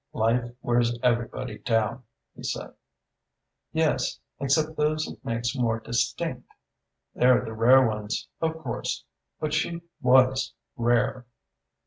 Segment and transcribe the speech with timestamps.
[0.13, 2.03] "Life wears everybody down,"
[2.35, 2.73] he said.
[3.71, 6.49] "Yes except those it makes more distinct.
[7.13, 9.03] They're the rare ones, of course;
[9.39, 11.27] but she was rare."